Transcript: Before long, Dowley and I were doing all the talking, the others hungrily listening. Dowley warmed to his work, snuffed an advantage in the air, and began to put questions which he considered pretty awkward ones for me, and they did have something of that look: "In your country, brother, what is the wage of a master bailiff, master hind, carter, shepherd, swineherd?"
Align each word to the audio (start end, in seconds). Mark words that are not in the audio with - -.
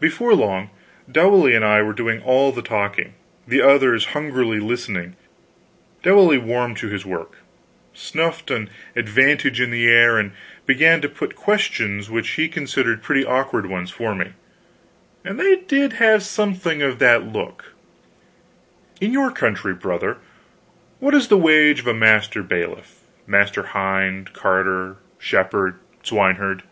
Before 0.00 0.34
long, 0.34 0.68
Dowley 1.10 1.54
and 1.54 1.64
I 1.64 1.80
were 1.80 1.94
doing 1.94 2.20
all 2.22 2.52
the 2.52 2.60
talking, 2.60 3.14
the 3.48 3.62
others 3.62 4.04
hungrily 4.12 4.60
listening. 4.60 5.16
Dowley 6.02 6.36
warmed 6.36 6.76
to 6.76 6.88
his 6.88 7.06
work, 7.06 7.38
snuffed 7.94 8.50
an 8.50 8.68
advantage 8.94 9.62
in 9.62 9.70
the 9.70 9.88
air, 9.88 10.18
and 10.18 10.32
began 10.66 11.00
to 11.00 11.08
put 11.08 11.34
questions 11.34 12.10
which 12.10 12.28
he 12.32 12.48
considered 12.50 13.02
pretty 13.02 13.24
awkward 13.24 13.64
ones 13.64 13.90
for 13.90 14.14
me, 14.14 14.34
and 15.24 15.40
they 15.40 15.56
did 15.56 15.94
have 15.94 16.22
something 16.22 16.82
of 16.82 16.98
that 16.98 17.22
look: 17.24 17.72
"In 19.00 19.10
your 19.14 19.30
country, 19.32 19.72
brother, 19.72 20.18
what 20.98 21.14
is 21.14 21.28
the 21.28 21.38
wage 21.38 21.80
of 21.80 21.86
a 21.86 21.94
master 21.94 22.42
bailiff, 22.42 23.00
master 23.26 23.62
hind, 23.62 24.34
carter, 24.34 24.96
shepherd, 25.18 25.76
swineherd?" 26.02 26.62